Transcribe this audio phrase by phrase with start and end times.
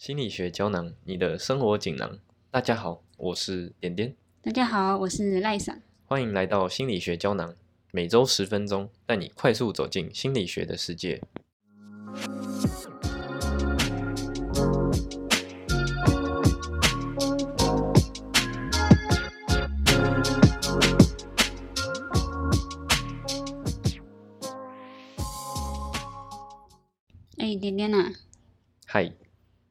[0.00, 2.18] 心理学胶囊，你的生活锦囊。
[2.50, 5.78] 大家好，我是点点，大家好，我是赖桑。
[6.06, 7.54] 欢迎来到心理学胶囊，
[7.92, 11.20] 每周十分钟，带你快速走进心理学的世界。
[27.36, 28.14] 哎，点点呐，
[28.86, 29.12] 嗨，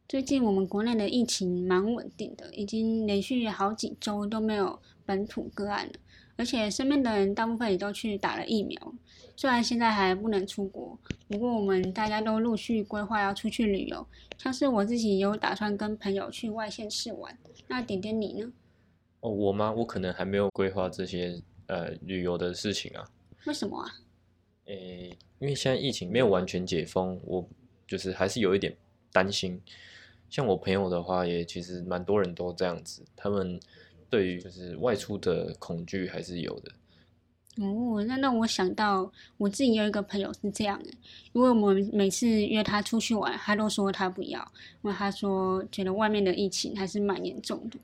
[0.10, 5.94] 最近我们国内的疫情蛮稳定的，已经连续好几周都没有本土个案了，
[6.36, 8.96] 而且身边的人大部分也都去打了疫苗。
[9.36, 14.04] 虽然现在还不能出国，不过我们大家都陆续规划要出去旅游，
[14.40, 17.38] 像是我自己有打算跟朋友去外县市玩。
[17.68, 18.52] 那点点你呢？
[19.20, 19.72] 哦，我吗？
[19.72, 23.06] 我可能还没有规划这些呃旅游的事情啊。
[23.46, 23.88] 为什么啊？
[24.66, 27.48] 诶，因为现在疫情没有完全解封，我
[27.86, 28.76] 就是还是有一点
[29.12, 29.62] 担心。
[30.30, 33.60] 像我朋友的话，也其实蛮多人都这样子，他们
[34.10, 36.72] 对于就是外出的恐惧还是有的。
[37.58, 40.90] 哦，那让我想到我自己有一个朋友是这样的，
[41.34, 44.40] 因为我们每次约他出去玩，他都说他不要，
[44.82, 47.78] 因为他说觉得外面的疫情还是蛮严重的。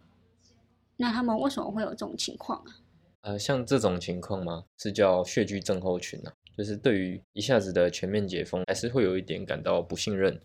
[0.95, 2.71] 那他们为什么会有这种情况啊？
[3.21, 4.63] 呃，像这种情况吗？
[4.77, 10.39] 是叫血居症候群啊，就是对于一下子的全面解封，还是会有一点感到不信任。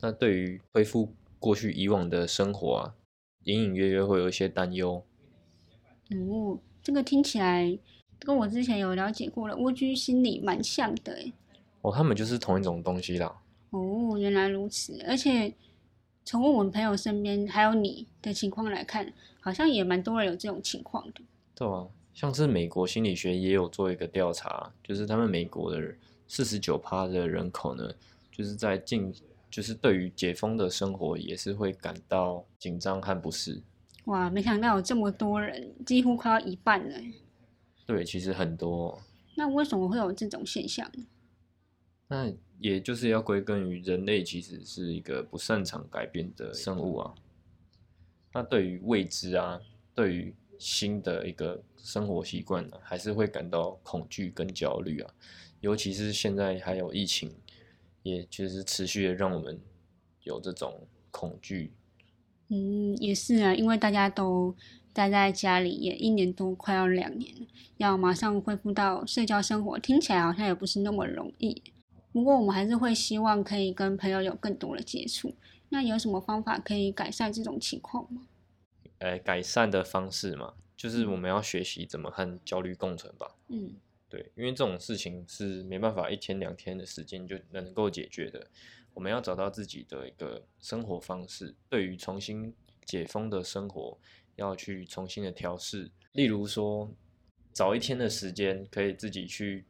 [0.00, 2.94] 那对于恢复过去以往的生活啊，
[3.44, 5.02] 隐隐约约会有一些担忧。
[6.10, 7.76] 哦，这个听起来
[8.18, 11.32] 跟我之前有了解过的蜗居心理蛮像的诶。
[11.80, 13.40] 哦，他们就是同一种东西啦。
[13.70, 15.02] 哦，原来如此。
[15.08, 15.52] 而且
[16.24, 19.10] 从我们朋友身边还有你的情况来看，
[19.40, 21.22] 好像也蛮多人有这种情况的。
[21.54, 25.94] 对啊，像是美国心理学也有做一个调查，就是他们美国的
[26.28, 27.90] 四十九趴的人口呢，
[28.30, 29.14] 就是在近
[29.50, 33.62] 就是对于解封的生活也是会感到紧张和不适。
[34.04, 37.00] 哇，没想到有这么多人，几乎快要一半了。
[37.86, 39.02] 对，其实很多。
[39.34, 41.04] 那为什么会有这种现象呢？
[42.08, 47.14] 那也就是要归根于人类其实是一个不擅长改变的生物啊。
[48.32, 49.60] 那对于未知啊，
[49.94, 55.14] 对于新的一个生活习惯呢，还是会感到恐惧跟焦虑啊。
[55.60, 57.32] 尤其是现在还有疫情，
[58.02, 59.60] 也就是持续的让我们
[60.22, 61.72] 有这种恐惧。
[62.48, 64.54] 嗯，也是啊，因为大家都
[64.92, 67.32] 待在家里也一年多，快要两年，
[67.76, 71.62] 要马上恢复到社交生活，听起来好像也不是那么容易。
[72.12, 75.32] 不过我们还是会希望可以跟朋友有更多的接触。
[75.68, 78.22] 那有什么方法可以改善这种情况吗？
[78.98, 83.36] 呃，改善的方式嘛，就是我们要学习怎么和焦虑共存吧。
[83.46, 83.74] 嗯，
[84.10, 88.44] 对，因为这种事情是没办法一天两天的时间就能够解决的。
[88.92, 92.52] 我们要找到自己的一个生活方式，对于重新
[92.84, 93.96] 解封的生活，
[94.34, 95.88] 要去重新的调试。
[96.12, 96.90] 例如说，
[97.52, 99.64] 找一天的时间可以自己去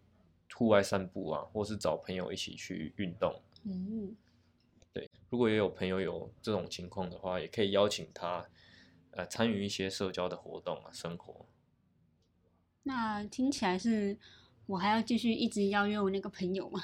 [0.55, 3.39] 户外散步啊，或是找朋友一起去运动。
[3.65, 4.17] 嗯，
[4.95, 8.49] 对，如果也有朋友有这种情况的话，也可以邀请他，
[9.11, 11.45] 呃，参与一些社交的活动啊，生活。
[12.83, 14.19] 那听起来是
[14.67, 16.83] 我还要继续一直邀约我那个朋友吗？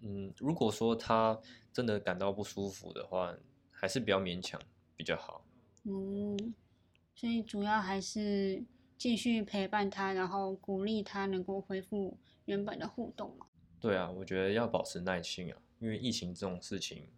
[0.00, 1.40] 嗯，如果说他
[1.72, 3.34] 真的感到不舒服的话，
[3.70, 4.60] 还是比较勉强
[4.96, 5.44] 比较好。
[5.84, 6.54] 嗯，
[7.14, 8.64] 所以主要还是
[8.96, 13.46] 继续陪伴他，然后鼓励他能够恢复原本的互动嘛。
[13.80, 17.08] 对啊，我觉得要保持耐心啊，因为疫情这种事情，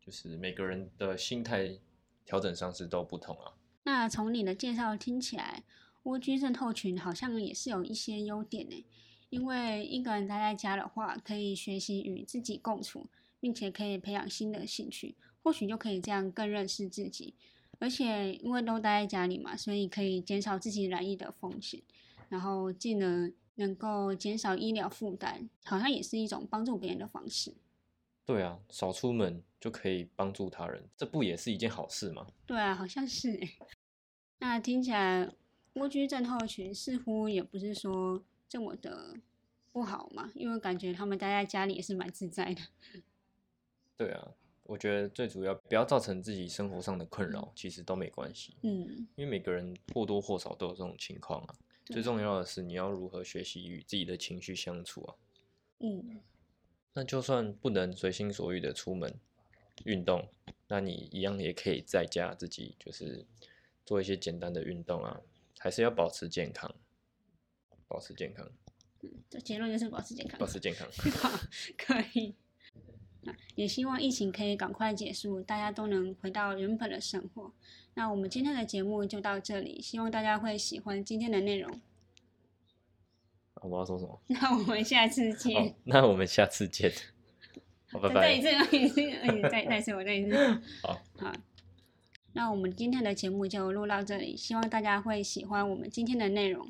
[0.00, 1.78] 就是每个人的心态
[2.24, 3.52] 调整上是都不同啊。
[3.82, 5.62] 那从你的介绍听起来，
[6.04, 8.86] 蜗居症候群好像也是有一些优点呢。
[9.30, 13.08] 因为一个人待在家的话，可以学习与自己共处，
[13.40, 17.34] 并且可以培养新的兴趣，或许就可以这样更认识自己。
[17.80, 21.82] 而且因为都待在家里嘛，所以可以减少自己染疫的风险，
[22.28, 27.54] 然后进而能够减少医疗负担，好像也是一种帮助别人的方式。
[28.24, 32.28] 对啊，少出门就可以帮助他人，这不也是一件好事吗？
[32.46, 33.50] 对啊，好像是诶。
[34.38, 35.28] 那听起来
[35.74, 38.24] 蜗居症候群似乎也不是说。
[38.46, 39.16] 这么的
[39.72, 40.30] 不好嘛？
[40.36, 42.60] 因为感觉他们待在家里也是蛮自在的。
[43.96, 44.32] 对啊，
[44.62, 48.54] 我觉得最主要不要造成自己生活上的困扰，其实都没关系。
[48.62, 51.54] 嗯，因为每个人或多或少都有这种情况啊。
[51.86, 55.16] 最重要的是你要如何学习与自己的情绪相处啊。
[55.80, 56.20] 嗯，
[56.92, 59.12] 那就算不能随心所欲的出门
[59.84, 60.28] 运动，
[60.68, 63.26] 那你一样也可以在家自己就是
[63.84, 65.20] 做一些简单的运动啊，
[65.64, 66.70] 还是要保持健康。
[67.88, 68.46] 保持健康，
[69.00, 70.38] 嗯，这结论就是保持健康。
[70.38, 70.86] 保持健康，
[71.22, 71.30] 好，
[71.78, 72.34] 可以。
[73.54, 77.50] 也希望疫情可以赶快结束，大家都能回到原本的生活。
[77.94, 81.80] 那我们今天的节目就到这里，希望大家会喜欢今天的内容。
[83.62, 84.20] 我要说什么？
[84.26, 85.66] 那我们下次见。
[85.66, 86.92] 哦，那我们下次见。
[87.90, 88.20] 好，拜拜。
[88.20, 90.36] 再一次，再一次，再再一次，我再一次。
[90.82, 91.32] 好，好。
[92.34, 96.68] 那我们今天的节目就录到这里，希望大家会喜欢我们今天的内容。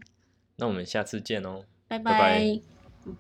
[0.57, 2.61] 那我们下次见哦，拜拜拜
[3.07, 3.17] 嗯